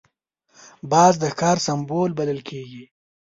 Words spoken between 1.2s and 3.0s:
ښکار سمبول بلل کېږي